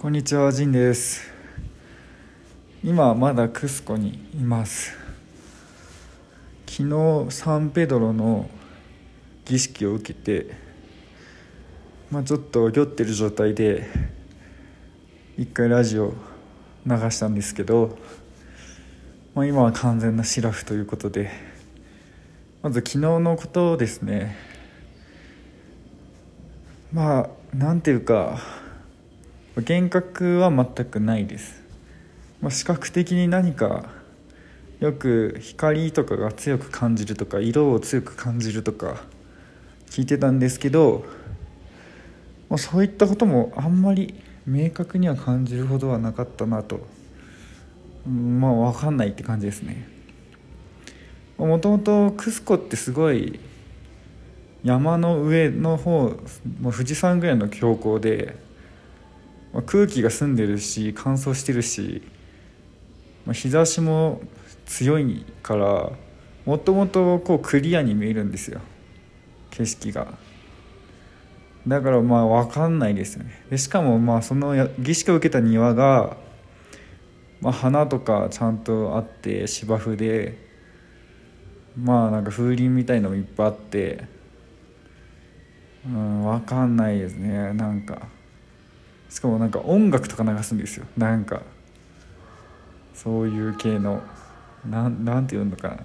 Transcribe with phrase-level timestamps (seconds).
[0.00, 1.30] こんにちは、ジンです。
[2.82, 4.96] 今まだクスコにいます。
[6.66, 8.48] 昨日サンペドロの
[9.44, 10.54] 儀式を受けて、
[12.10, 13.90] まあちょっと酔ってる状態で
[15.36, 16.14] 一回ラジオ
[16.86, 17.98] 流したんですけど、
[19.34, 21.30] まあ今は完全なシラフということで、
[22.62, 24.34] まず昨日のことですね。
[26.90, 28.69] まあなんていうか。
[29.60, 31.62] 幻覚は全くないです、
[32.40, 33.90] まあ、視覚的に何か
[34.80, 39.02] よく光とかが強く感じるとか色を強く感じるとか
[39.90, 41.04] 聞いてたんですけど、
[42.48, 44.14] まあ、そういったこともあんまり
[44.46, 46.80] 明確には感じるほどはなかったなと。
[48.06, 49.86] まあ分かんないって感じですね。
[51.36, 53.40] もともとクスコってすごい
[54.62, 56.10] 山の上の方
[56.60, 58.36] もう富士山ぐらいの標高で
[59.52, 62.02] まあ、空気が澄んでるし乾燥してるし、
[63.26, 64.20] まあ、日差しも
[64.66, 65.90] 強いから
[66.46, 68.60] もともとこうクリアに見えるんですよ。
[69.50, 70.14] 景色が。
[71.66, 73.44] だからまあ分かんないですよね。
[73.50, 76.16] でしかもまあその儀式を受けた庭が、
[77.40, 80.38] まあ、花とかちゃんとあって芝生で
[81.76, 84.04] まあなんか風鈴みたいのもいっぱいあって
[85.84, 87.52] うん分かんないですね。
[87.52, 88.19] なんか。
[89.10, 90.86] しかもなんか音楽とか流すんですよ。
[90.96, 91.42] なんか。
[92.94, 94.02] そういう系の。
[94.68, 95.76] なんなんて言うのかな、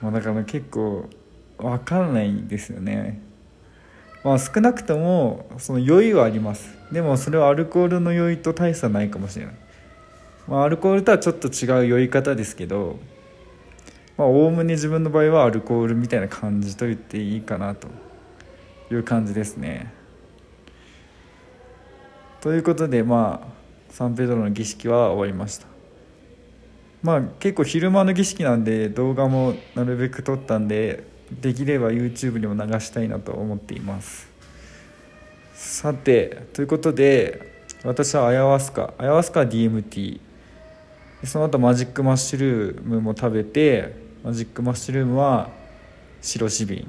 [0.00, 1.08] まあ、だから結構
[1.58, 3.20] 分かんないんですよね。
[4.22, 6.76] まあ少なくともその酔いはあります。
[6.92, 9.54] でもそれはアルコールの酔いと大差ないかもしれない。
[10.46, 12.98] まあアルコールとはちょっと違う酔い方ですけど
[14.16, 17.88] まあおおむね自分の場合はアルコールみたいな感じと言っていいかなと
[18.90, 19.92] いう感じですね。
[22.40, 25.66] ということでまあサンペドロの儀式は終わりました。
[27.02, 34.28] まあ結構昼間の儀式なんで動画もなるべく撮ったんでできれば YouTube にも流したいなと思っています。
[35.54, 40.20] さてということで私はアヤワスカアヤワスカ DMT
[41.24, 45.50] その後マジックマッシュルームも食べてマジックマッシュルームは
[46.22, 46.88] 白シビン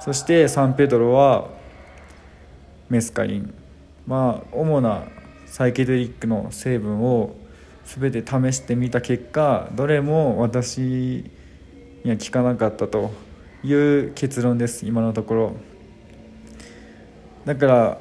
[0.00, 1.48] そしてサンペドロは
[2.88, 3.59] メスカリン。
[4.10, 5.04] まあ主な
[5.46, 7.36] サイケデリックの成分を
[7.84, 10.80] 全て試してみた結果どれも私
[12.02, 13.12] には効かなかったと
[13.62, 15.56] いう結論です今のところ。
[17.44, 18.00] だから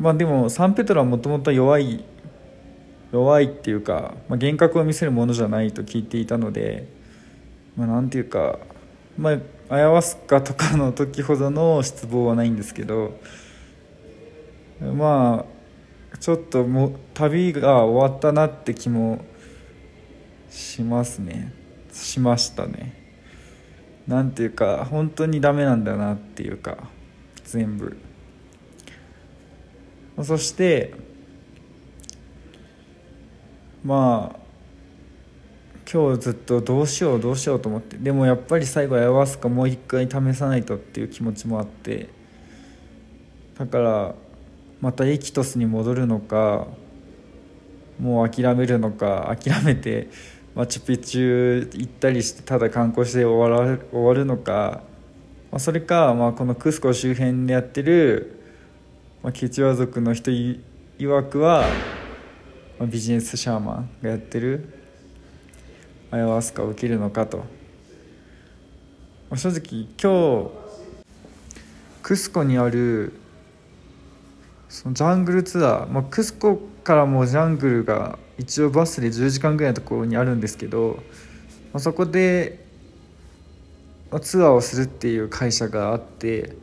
[0.00, 2.04] まあでもサンペトロはもともと弱い
[3.12, 6.88] 弱いっていうか、まあ、幻覚を見せるものじゃないと聞いていたので
[7.76, 8.58] まあていうか
[9.16, 9.38] まあ
[9.72, 13.20] アヤワスカとかの時ほどの失望はないんですけど
[14.80, 15.44] ま
[16.12, 19.24] あちょっとも旅が終わったなって気も
[20.50, 21.52] しますね。
[21.92, 22.94] しましたね。
[24.06, 26.78] なんていうか本当にダメなんだなっていうか
[27.44, 27.96] 全部。
[30.22, 30.94] そして
[33.84, 34.38] まあ
[35.90, 42.10] 今日ずっとどうしようどうしようと思ってでもやっぱり最後アヤワスカもう一回試さないとっていう気持ちもあって
[43.58, 44.14] だから
[44.80, 46.68] またエキトスに戻るのか
[48.00, 50.08] もう諦めるのか諦めて
[50.54, 54.82] マチュピチュ行ったりしてただ観光して終わら終わるのか、
[55.50, 58.40] まあ、それか、まあ、このクスコ周辺でやってる、
[59.22, 60.60] まあ、ケチュア族の人い
[61.06, 61.64] わくは、
[62.78, 64.74] まあ、ビジネスシャーマンがやってる
[66.10, 67.44] アヤワスカを受けるのかと、ま
[69.32, 70.68] あ、正直今日
[72.02, 73.12] クスコにある
[74.68, 81.02] そのジャングルツアー、まあ、クスコからもジャングルが一応バスで10時間ぐらいのところにあるんですけど、
[81.72, 82.64] まあ、そこで、
[84.10, 86.56] まあ、ツアーをするっていう会社があって、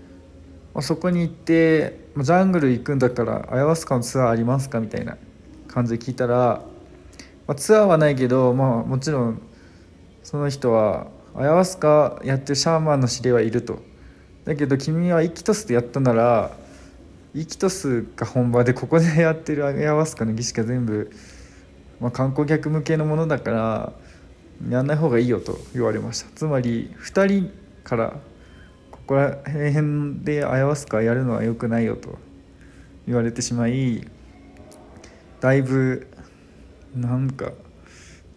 [0.73, 5.17] まあ、そこに行って、まあ、ジャングル行くんだからアヤワスカのツアーありますかみたいな
[5.67, 6.61] 感じで聞いたら、
[7.47, 9.41] まあ、ツアーはないけど、まあ、もちろん
[10.23, 13.79] その人はアヤワスカやってるシャーマンの指令はいると。
[14.45, 16.55] だけど君はイキトスでやったなら
[17.35, 21.11] イキトスが本場でここでやってるアヤワスカの儀式が全部、
[21.99, 23.93] まあ、観光客向けのものだから
[24.69, 26.29] やんない方がいいよと言われました。
[26.33, 27.51] つまり2人
[27.83, 28.13] から
[28.89, 32.17] ここら辺でアヤワスカやるのは良くないよと
[33.05, 34.07] 言われてしまい
[35.41, 36.07] だいぶ
[36.95, 37.51] なんか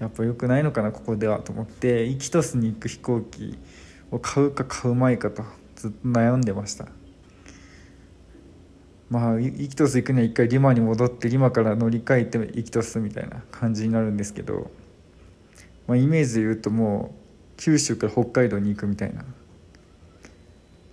[0.01, 3.57] やっぱ良くないのかなここではと思ってイキトスに行く飛行機
[4.11, 5.45] を買うか買うまいかと
[5.77, 6.98] ずっと悩んでました。
[9.11, 14.71] まあイキトス行くには一回リマに戻ってリマから乗り換えてイキトスみたいな感じになるんですけど、
[15.87, 19.25] まあ、イメージで言うともう九州から北海道に行くみたいな。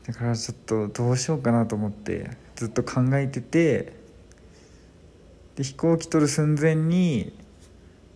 [0.08, 3.94] だからちょっとどうしようかなと思ってずっと考えてて
[5.56, 7.34] で飛行機取る寸前に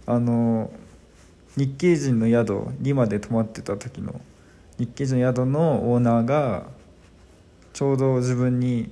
[0.06, 0.72] あの
[1.58, 4.22] 日系人の宿リマで泊まってた時の
[4.78, 6.68] 日系人の宿のオーナーが
[7.74, 8.92] ちょうど自分に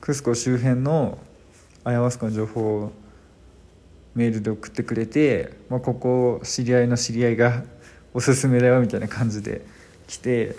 [0.00, 1.18] クスコ周辺の
[1.84, 2.92] アヤワスカの情報を
[4.14, 7.62] メールで送ってくれて、まあ、ここ知り合いの知り合いが
[8.14, 9.60] おすすめだよみたいな感じで
[10.06, 10.56] 来て、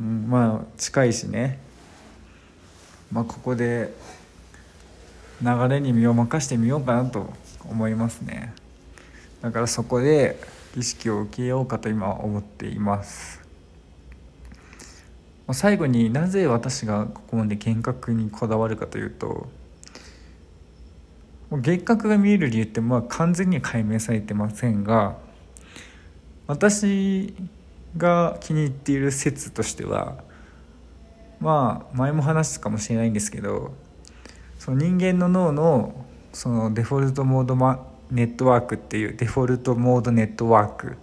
[0.00, 1.58] うん、まあ近いしね、
[3.10, 3.92] まあ、ここで
[5.42, 7.32] 流れに身を任してみようかなと
[7.68, 8.54] 思いますね。
[9.42, 10.40] だからそこで
[10.74, 13.47] 儀式を受けようかと今思っています。
[15.52, 19.48] 最後になぜ私がここまで幻覚にこだわるかというと
[21.50, 25.16] 幻覚が見える理由ってまあ完全には解明されてませんが
[26.46, 27.34] 私
[27.96, 30.18] が気に入っている説としては
[31.40, 33.72] まあ前も話したかもしれないんですけど
[34.58, 37.56] その人間の脳のそのデフォルトモード
[38.10, 40.94] ネットワークっていうデフォルトモードネットワークっ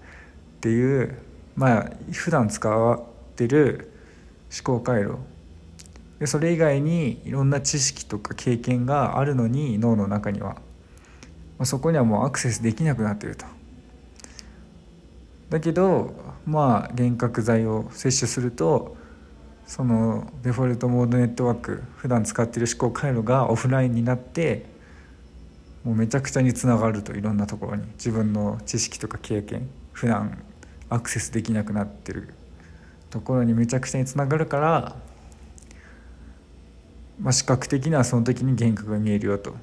[0.62, 1.18] ていう
[1.56, 3.04] まあ普段使っ
[3.36, 3.92] てる
[4.56, 5.18] 思考回路。
[6.20, 10.62] でそれ以外にいろんな知識とか経験があるのに脳の中には、ま
[11.60, 13.46] あ、そこにはもうアクセスできなくなっていると。
[15.50, 16.14] だけど
[16.46, 18.96] まあ幻覚剤を摂取すると
[19.68, 24.66] そのデフォルトモードネットワーク普段使ってる思考回路がオフラインになって
[25.86, 27.14] もうめちゃくちゃにつながると。
[27.14, 27.84] いろんなところに。
[27.94, 30.44] 自分の知識とか経験普段
[30.90, 32.34] アクセスできなくなってる。
[33.16, 34.96] ところにめちゃくちゃにつながるから、
[37.18, 39.56] まあ、視覚的にはその時に幻覚が見えるよと。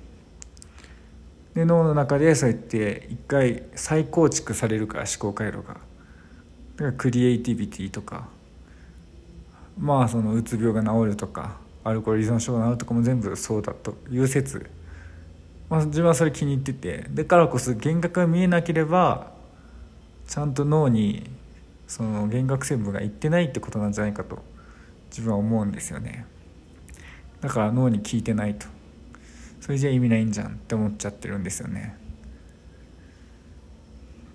[1.54, 5.74] で脳の中でそうやって一回再構築されるから思考回路が。
[5.74, 5.80] だか
[6.78, 8.26] らクリエイティビティとか
[9.78, 14.70] まあそのうつ病が治るとかアルコール依存症が治るとかも全部そうだという説
[15.68, 19.32] まあ、自分はそれ気に入っててだからこそ幻覚が見えなければ
[20.26, 21.30] ちゃんと脳に
[21.92, 24.38] その幻覚成分がいってないってことなんじゃないかと
[25.10, 26.24] 自分は思うんですよね。
[27.42, 28.66] だから脳に効いてないと。
[29.60, 31.94] それじゃ意味ないんじゃんって思っちゃってるんですよね。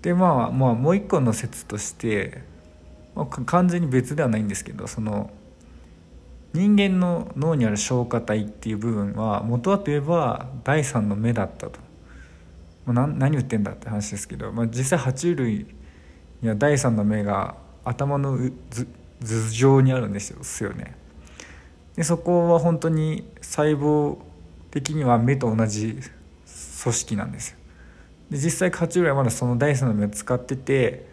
[0.02, 2.44] でまあまあもう一個の説として、
[3.16, 5.32] まあ、完全に別ではないんですけどその
[6.52, 11.80] 人間の脳にある消化体っていう部分は元はといえば第三の目だったと、
[12.86, 15.66] まあ、何言ってんだって話ですけど、まあ、実際爬虫類
[16.42, 20.30] には第三の目が頭の頭上にあるんです
[20.62, 20.94] よね。
[21.96, 24.18] でそこは本当に細胞
[24.70, 25.98] 的には目と同じ
[26.82, 27.58] 組織なんですよ。
[28.30, 31.08] で実際爬虫類はまだその第三の目を使ってて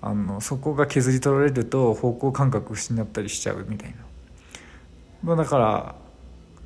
[0.00, 3.96] あのそこが削り取られると方向感覚失ったりしちゃうみたいな。
[5.22, 5.94] まあ、だから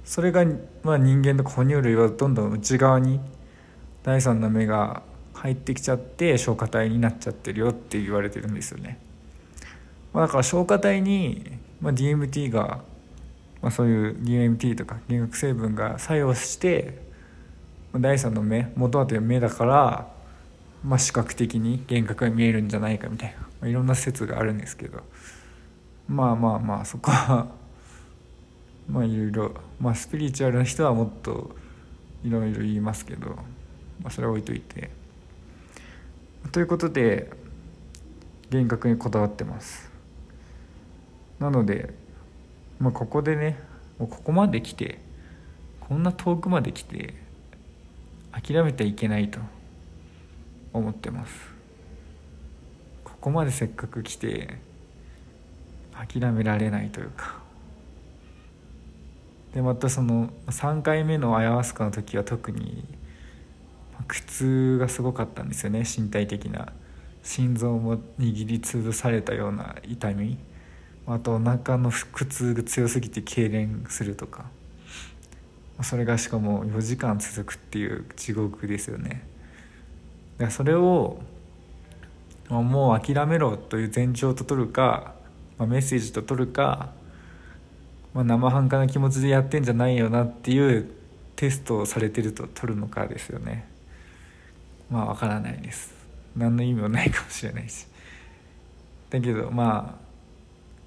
[0.05, 0.45] それが、
[0.83, 3.21] まあ、人間の哺乳類はどんどん内側に
[4.03, 5.03] 第三の目が
[5.43, 8.97] 入ってきちゃって消化体になっちゃってるよって言われてるんですよね、
[10.13, 12.83] まあ、だから消化体に、まあ、DMT が、
[13.61, 17.03] まあ、そういう DMT とか幻覚成分が作用して
[17.93, 20.09] 第三の目元はという目だから、
[20.85, 25.03] まあ、視覚的に幻覚が見えるんじゃないかみたいな、まあ、いろんな説があるんですけど。
[26.09, 27.47] まあまあまあそこは
[28.89, 31.55] まあいろいろまあスピリチュアルな人はもっと
[32.25, 35.02] いろいろ言いますけど、まあ、それは置いといて。
[36.51, 37.31] ということで
[38.51, 39.91] 幻覚にこだわってます。
[41.39, 41.95] なので、
[42.79, 43.59] まあ、ここでね
[43.99, 44.99] もうここまで来て
[45.81, 47.15] こんな遠くまで来て
[48.33, 49.39] 諦めてはいけないと
[50.73, 51.33] 思ってます。
[53.05, 54.59] ここまでせっかく来て
[55.93, 57.41] 諦められないというか。
[59.55, 62.85] でまたその3回目のアヤワスカの時は特に
[64.07, 66.73] 苦痛がすごかったんですよね身体的な。
[67.23, 70.39] 心臓も握りつぶされたような痛み。
[71.07, 74.47] あとお腹の腹痛が強すぎて痙攣するとか。
[75.83, 79.27] それがしかも4時間続くっていう地獄ですよね。
[80.39, 81.21] だからそれを
[82.49, 85.15] もう諦めろという前兆と取るか、
[85.59, 86.91] ま、メッセージと取るか
[88.15, 90.91] まあ、生半可な気持ちでやってんじゃないよなっていう
[91.37, 93.67] テストをされてると取るのかですよね。
[94.93, 95.95] まあわからないです。
[96.37, 97.87] 何の意味もないかもしれないし。
[99.09, 100.03] だけどまあ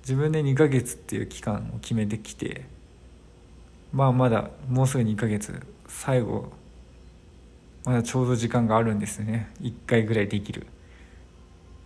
[0.02, 2.66] 自分で2ヶ月っていう期間を決めてきて
[3.92, 6.52] まあまだもうすぐ2ヶ月最後
[7.84, 9.52] まだちょうど時間があるんですね。
[9.62, 10.68] 1回ぐらいできる。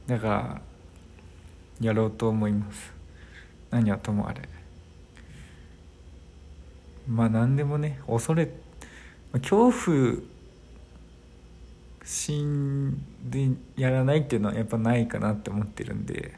[0.05, 0.61] だから
[1.79, 2.93] やろうと思います。
[3.69, 4.41] 何はともあれ。
[7.07, 8.49] まあ何でもね恐れ
[9.31, 10.38] 恐怖
[12.09, 16.33] 心でやらないっていうのはやっぱないかなって思ってるんで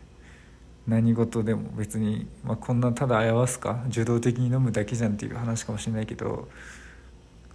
[0.86, 6.50] 何事でも別に、まあ、こんなただあわすか受動的に飲むだけじゃんっていう話かもしれないけど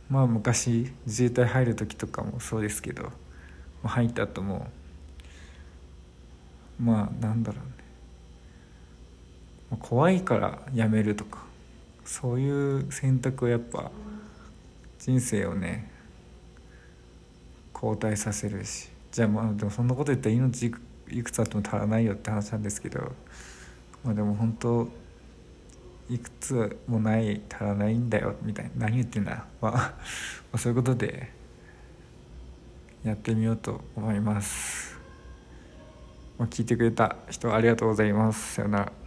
[0.09, 3.13] まあ昔自衛隊入る時とかもそうですけど
[3.85, 4.67] 入った後も
[6.81, 7.59] まあなんだろ
[9.71, 9.77] うね。
[9.79, 11.41] 怖いからやめるとか
[12.07, 13.91] そういう選択をやっぱ
[15.01, 15.96] 人生をね
[17.83, 18.89] 交代させるし。
[19.13, 20.73] じゃあまあでもそんなこと言ったら命
[21.09, 23.13] いくつあっても足らないよって話なんですけど。
[24.05, 24.89] まあでも本当
[26.09, 28.87] いくつもない足らないんだよみたいな。
[28.87, 29.79] 何言ってんだ、まあ、ま
[30.53, 31.33] あそういうことで
[33.05, 34.99] やってみようと思います、
[36.39, 38.55] まあ、聞いてくれた人ありがとうございます。
[38.55, 39.06] さよなら。